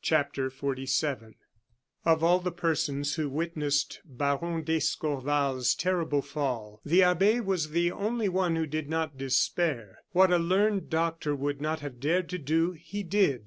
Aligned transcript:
CHAPTER 0.00 0.48
XLVII 0.48 1.34
Of 2.06 2.24
all 2.24 2.38
the 2.38 2.50
persons 2.50 3.16
who 3.16 3.28
witnessed 3.28 4.00
Baron 4.06 4.62
d'Escorval's 4.62 5.74
terrible 5.74 6.22
fall, 6.22 6.80
the 6.86 7.02
abbe 7.02 7.40
was 7.42 7.72
the 7.72 7.92
only 7.92 8.30
one 8.30 8.56
who 8.56 8.64
did 8.66 8.88
not 8.88 9.18
despair. 9.18 9.98
What 10.12 10.32
a 10.32 10.38
learned 10.38 10.88
doctor 10.88 11.34
would 11.36 11.60
not 11.60 11.80
have 11.80 12.00
dared 12.00 12.30
to 12.30 12.38
do, 12.38 12.72
he 12.72 13.02
did. 13.02 13.42